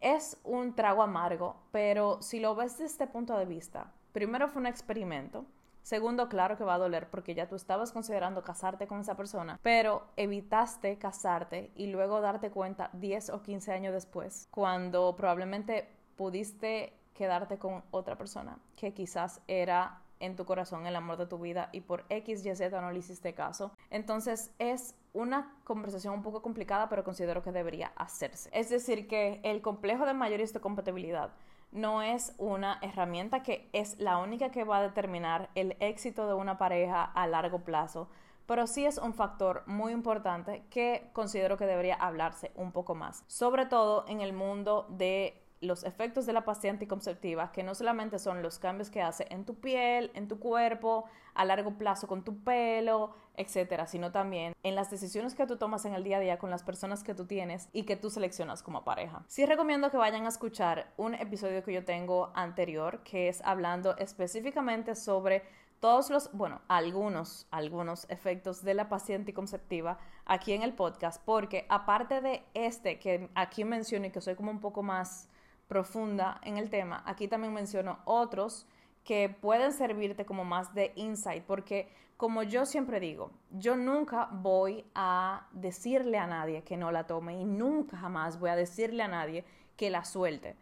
es 0.00 0.38
un 0.44 0.74
trago 0.74 1.02
amargo, 1.02 1.56
pero 1.72 2.20
si 2.22 2.40
lo 2.40 2.54
ves 2.54 2.72
desde 2.72 2.86
este 2.86 3.06
punto 3.06 3.36
de 3.36 3.46
vista, 3.46 3.92
primero 4.12 4.48
fue 4.48 4.60
un 4.60 4.66
experimento, 4.66 5.44
Segundo, 5.86 6.28
claro 6.28 6.56
que 6.56 6.64
va 6.64 6.74
a 6.74 6.78
doler 6.78 7.08
porque 7.10 7.32
ya 7.32 7.46
tú 7.46 7.54
estabas 7.54 7.92
considerando 7.92 8.42
casarte 8.42 8.88
con 8.88 8.98
esa 8.98 9.16
persona, 9.16 9.60
pero 9.62 10.02
evitaste 10.16 10.98
casarte 10.98 11.70
y 11.76 11.86
luego 11.86 12.20
darte 12.20 12.50
cuenta 12.50 12.90
10 12.94 13.30
o 13.30 13.40
15 13.40 13.72
años 13.72 13.94
después, 13.94 14.48
cuando 14.50 15.14
probablemente 15.14 15.88
pudiste 16.16 16.92
quedarte 17.14 17.58
con 17.58 17.84
otra 17.92 18.18
persona 18.18 18.58
que 18.74 18.94
quizás 18.94 19.40
era 19.46 20.00
en 20.20 20.36
tu 20.36 20.44
corazón 20.44 20.86
el 20.86 20.96
amor 20.96 21.16
de 21.16 21.26
tu 21.26 21.38
vida 21.38 21.68
y 21.72 21.80
por 21.80 22.04
X, 22.08 22.44
Y, 22.44 22.54
Z 22.54 22.80
no 22.80 22.90
le 22.90 22.98
hiciste 22.98 23.34
caso. 23.34 23.72
Entonces 23.90 24.52
es 24.58 24.94
una 25.12 25.54
conversación 25.64 26.14
un 26.14 26.22
poco 26.22 26.42
complicada, 26.42 26.88
pero 26.88 27.04
considero 27.04 27.42
que 27.42 27.52
debería 27.52 27.92
hacerse. 27.96 28.50
Es 28.52 28.70
decir, 28.70 29.08
que 29.08 29.40
el 29.42 29.62
complejo 29.62 30.06
de 30.06 30.14
mayor 30.14 30.36
compatibilidad 30.60 31.30
no 31.72 32.02
es 32.02 32.34
una 32.38 32.78
herramienta 32.82 33.42
que 33.42 33.68
es 33.72 33.98
la 33.98 34.18
única 34.18 34.50
que 34.50 34.64
va 34.64 34.78
a 34.78 34.82
determinar 34.82 35.50
el 35.54 35.76
éxito 35.80 36.26
de 36.26 36.34
una 36.34 36.58
pareja 36.58 37.04
a 37.04 37.26
largo 37.26 37.60
plazo, 37.64 38.08
pero 38.46 38.66
sí 38.66 38.86
es 38.86 38.98
un 38.98 39.12
factor 39.12 39.64
muy 39.66 39.92
importante 39.92 40.64
que 40.70 41.10
considero 41.12 41.56
que 41.56 41.66
debería 41.66 41.96
hablarse 41.96 42.52
un 42.54 42.72
poco 42.72 42.94
más, 42.94 43.24
sobre 43.26 43.66
todo 43.66 44.04
en 44.08 44.20
el 44.20 44.32
mundo 44.32 44.86
de 44.90 45.42
los 45.60 45.84
efectos 45.84 46.26
de 46.26 46.32
la 46.32 46.44
pastilla 46.44 46.72
anticonceptiva, 46.72 47.52
que 47.52 47.62
no 47.62 47.74
solamente 47.74 48.18
son 48.18 48.42
los 48.42 48.58
cambios 48.58 48.90
que 48.90 49.02
hace 49.02 49.26
en 49.30 49.44
tu 49.44 49.54
piel, 49.54 50.10
en 50.14 50.28
tu 50.28 50.38
cuerpo, 50.38 51.04
a 51.34 51.44
largo 51.44 51.78
plazo 51.78 52.06
con 52.06 52.24
tu 52.24 52.42
pelo, 52.42 53.14
etcétera, 53.36 53.86
sino 53.86 54.12
también 54.12 54.54
en 54.62 54.74
las 54.74 54.90
decisiones 54.90 55.34
que 55.34 55.46
tú 55.46 55.56
tomas 55.56 55.84
en 55.84 55.94
el 55.94 56.04
día 56.04 56.16
a 56.16 56.20
día 56.20 56.38
con 56.38 56.50
las 56.50 56.62
personas 56.62 57.02
que 57.02 57.14
tú 57.14 57.26
tienes 57.26 57.68
y 57.72 57.84
que 57.84 57.96
tú 57.96 58.10
seleccionas 58.10 58.62
como 58.62 58.84
pareja. 58.84 59.24
Sí 59.28 59.44
recomiendo 59.46 59.90
que 59.90 59.96
vayan 59.96 60.24
a 60.24 60.30
escuchar 60.30 60.92
un 60.96 61.14
episodio 61.14 61.62
que 61.62 61.72
yo 61.72 61.84
tengo 61.84 62.30
anterior, 62.34 63.02
que 63.02 63.28
es 63.28 63.42
hablando 63.42 63.96
específicamente 63.98 64.94
sobre 64.94 65.44
todos 65.80 66.08
los, 66.10 66.32
bueno, 66.32 66.62
algunos, 66.68 67.46
algunos 67.50 68.08
efectos 68.08 68.62
de 68.62 68.74
la 68.74 68.88
pastilla 68.88 69.18
anticonceptiva 69.18 69.98
aquí 70.24 70.52
en 70.52 70.62
el 70.62 70.72
podcast, 70.72 71.22
porque 71.24 71.66
aparte 71.68 72.20
de 72.20 72.42
este 72.54 72.98
que 72.98 73.28
aquí 73.34 73.64
menciono 73.64 74.06
y 74.06 74.10
que 74.10 74.20
soy 74.20 74.36
como 74.36 74.50
un 74.50 74.60
poco 74.60 74.82
más 74.82 75.28
profunda 75.68 76.40
en 76.42 76.56
el 76.56 76.70
tema, 76.70 77.02
aquí 77.06 77.28
también 77.28 77.52
menciono 77.52 77.98
otros 78.04 78.66
que 79.04 79.28
pueden 79.28 79.72
servirte 79.72 80.26
como 80.26 80.44
más 80.44 80.74
de 80.74 80.92
insight, 80.96 81.44
porque 81.44 81.88
como 82.16 82.42
yo 82.42 82.64
siempre 82.64 82.98
digo, 82.98 83.30
yo 83.50 83.76
nunca 83.76 84.28
voy 84.32 84.84
a 84.94 85.46
decirle 85.52 86.18
a 86.18 86.26
nadie 86.26 86.62
que 86.62 86.76
no 86.76 86.90
la 86.90 87.06
tome 87.06 87.38
y 87.38 87.44
nunca 87.44 87.96
jamás 87.98 88.40
voy 88.40 88.50
a 88.50 88.56
decirle 88.56 89.02
a 89.02 89.08
nadie 89.08 89.44
que 89.76 89.90
la 89.90 90.04
suelte. 90.04 90.56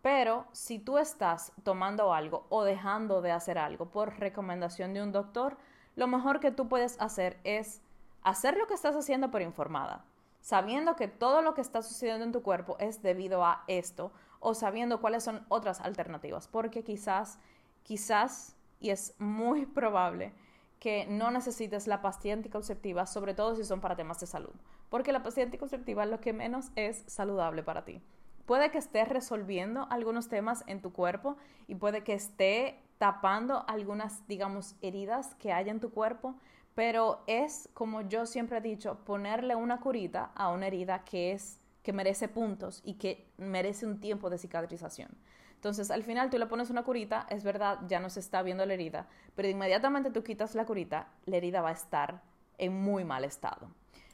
Pero 0.00 0.46
si 0.52 0.78
tú 0.78 0.98
estás 0.98 1.52
tomando 1.62 2.12
algo 2.12 2.46
o 2.48 2.64
dejando 2.64 3.22
de 3.22 3.32
hacer 3.32 3.58
algo 3.58 3.86
por 3.86 4.18
recomendación 4.18 4.92
de 4.92 5.02
un 5.02 5.12
doctor, 5.12 5.56
lo 5.94 6.06
mejor 6.06 6.40
que 6.40 6.50
tú 6.50 6.68
puedes 6.68 7.00
hacer 7.00 7.38
es 7.44 7.80
hacer 8.22 8.56
lo 8.56 8.66
que 8.66 8.74
estás 8.74 8.96
haciendo 8.96 9.30
por 9.30 9.42
informada, 9.42 10.04
sabiendo 10.40 10.96
que 10.96 11.08
todo 11.08 11.42
lo 11.42 11.54
que 11.54 11.60
está 11.60 11.82
sucediendo 11.82 12.24
en 12.24 12.32
tu 12.32 12.42
cuerpo 12.42 12.76
es 12.80 13.02
debido 13.02 13.44
a 13.44 13.64
esto 13.66 14.10
o 14.44 14.54
sabiendo 14.54 15.00
cuáles 15.00 15.24
son 15.24 15.44
otras 15.48 15.80
alternativas, 15.80 16.46
porque 16.46 16.84
quizás, 16.84 17.38
quizás, 17.82 18.54
y 18.78 18.90
es 18.90 19.14
muy 19.18 19.66
probable 19.80 20.32
que 20.78 21.06
no 21.06 21.30
necesites 21.30 21.86
la 21.86 22.02
pastilla 22.02 22.34
anticonceptiva, 22.34 23.06
sobre 23.06 23.32
todo 23.32 23.56
si 23.56 23.64
son 23.64 23.80
para 23.80 23.96
temas 23.96 24.20
de 24.20 24.26
salud, 24.26 24.52
porque 24.90 25.12
la 25.12 25.22
pastilla 25.22 25.46
anticonceptiva 25.46 26.04
lo 26.04 26.20
que 26.20 26.34
menos 26.34 26.70
es 26.76 27.04
saludable 27.06 27.62
para 27.62 27.86
ti. 27.86 28.02
Puede 28.44 28.70
que 28.70 28.76
esté 28.76 29.06
resolviendo 29.06 29.86
algunos 29.88 30.28
temas 30.28 30.62
en 30.66 30.82
tu 30.82 30.92
cuerpo 30.92 31.38
y 31.66 31.76
puede 31.76 32.04
que 32.04 32.12
esté 32.12 32.78
tapando 32.98 33.64
algunas, 33.66 34.28
digamos, 34.28 34.76
heridas 34.82 35.34
que 35.36 35.54
hay 35.54 35.70
en 35.70 35.80
tu 35.80 35.90
cuerpo, 35.90 36.34
pero 36.74 37.22
es, 37.26 37.70
como 37.72 38.02
yo 38.02 38.26
siempre 38.26 38.58
he 38.58 38.60
dicho, 38.60 38.98
ponerle 39.06 39.56
una 39.56 39.80
curita 39.80 40.32
a 40.34 40.50
una 40.50 40.66
herida 40.66 41.04
que 41.04 41.32
es 41.32 41.60
que 41.84 41.92
merece 41.92 42.26
puntos 42.28 42.80
y 42.84 42.94
que 42.94 43.30
merece 43.36 43.86
un 43.86 44.00
tiempo 44.00 44.30
de 44.30 44.38
cicatrización. 44.38 45.10
Entonces, 45.54 45.90
al 45.90 46.02
final 46.02 46.30
tú 46.30 46.38
le 46.38 46.46
pones 46.46 46.70
una 46.70 46.82
curita, 46.82 47.26
es 47.30 47.44
verdad, 47.44 47.78
ya 47.86 48.00
no 48.00 48.10
se 48.10 48.20
está 48.20 48.42
viendo 48.42 48.66
la 48.66 48.74
herida, 48.74 49.06
pero 49.36 49.48
inmediatamente 49.48 50.10
tú 50.10 50.24
quitas 50.24 50.54
la 50.54 50.64
curita, 50.64 51.08
la 51.26 51.36
herida 51.36 51.60
va 51.60 51.68
a 51.68 51.72
estar 51.72 52.22
en 52.58 52.74
muy 52.74 53.04
mal 53.04 53.24
estado. 53.24 53.68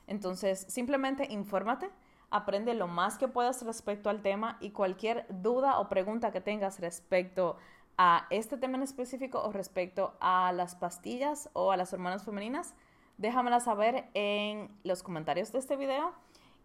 Entonces, 0.07 0.67
simplemente 0.69 1.27
infórmate, 1.31 1.91
aprende 2.31 2.75
lo 2.75 2.89
más 2.89 3.19
que 3.19 3.29
puedas 3.29 3.63
respecto 3.63 4.11
al 4.11 4.21
tema 4.21 4.59
y 4.61 4.71
cualquier 4.71 5.27
duda 5.29 5.79
o 5.79 5.89
pregunta 5.89 6.33
que 6.33 6.41
tengas 6.41 6.81
respecto 6.81 7.57
a 7.97 8.27
este 8.31 8.57
tema 8.57 8.79
en 8.79 8.83
específico 8.83 9.43
o 9.43 9.53
respecto 9.53 10.17
a 10.21 10.53
las 10.53 10.75
pastillas 10.75 11.51
o 11.53 11.71
a 11.71 11.77
las 11.77 11.93
hormonas 11.93 12.25
femeninas, 12.25 12.75
déjamela 13.19 13.61
saber 13.61 14.09
en 14.15 14.71
los 14.83 15.03
comentarios 15.03 15.53
de 15.53 15.59
este 15.61 15.77
video 15.77 16.15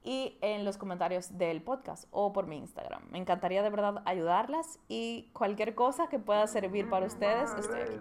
y 0.06 0.38
en 0.42 0.64
los 0.64 0.78
comentarios 0.78 1.38
del 1.38 1.62
podcast 1.62 2.08
o 2.12 2.32
por 2.32 2.46
mi 2.48 2.58
Instagram. 2.58 3.02
Me 3.10 3.18
encantaría 3.18 3.64
de 3.64 3.70
verdad 3.70 4.04
ayudarlas 4.06 4.80
y 4.88 5.32
cualquier 5.34 5.76
cosa 5.76 6.08
que 6.08 6.20
pueda 6.20 6.48
servir 6.48 6.90
para 6.90 7.08
ustedes, 7.08 7.54
estoy 7.58 7.82
aquí. 7.82 8.00